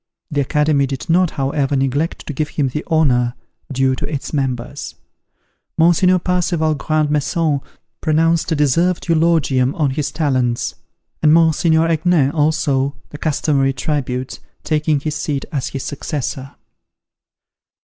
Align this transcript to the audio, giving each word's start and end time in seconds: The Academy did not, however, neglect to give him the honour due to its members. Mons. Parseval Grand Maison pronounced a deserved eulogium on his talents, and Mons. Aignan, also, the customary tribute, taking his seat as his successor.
The 0.31 0.41
Academy 0.41 0.87
did 0.87 1.11
not, 1.11 1.29
however, 1.29 1.75
neglect 1.75 2.25
to 2.25 2.33
give 2.33 2.49
him 2.49 2.69
the 2.69 2.83
honour 2.89 3.35
due 3.71 3.93
to 3.97 4.07
its 4.11 4.33
members. 4.33 4.95
Mons. 5.77 5.99
Parseval 6.23 6.73
Grand 6.75 7.11
Maison 7.11 7.61
pronounced 8.01 8.51
a 8.51 8.55
deserved 8.55 9.07
eulogium 9.09 9.75
on 9.75 9.91
his 9.91 10.11
talents, 10.11 10.73
and 11.21 11.31
Mons. 11.31 11.63
Aignan, 11.63 12.31
also, 12.31 12.95
the 13.11 13.19
customary 13.19 13.73
tribute, 13.73 14.39
taking 14.63 14.99
his 15.01 15.13
seat 15.15 15.45
as 15.51 15.67
his 15.67 15.83
successor. 15.83 16.55